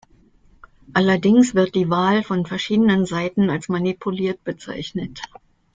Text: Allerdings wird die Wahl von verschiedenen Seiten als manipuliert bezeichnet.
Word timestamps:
Allerdings 0.95 1.53
wird 1.53 1.75
die 1.75 1.91
Wahl 1.91 2.23
von 2.23 2.47
verschiedenen 2.47 3.05
Seiten 3.05 3.51
als 3.51 3.69
manipuliert 3.69 4.43
bezeichnet. 4.43 5.21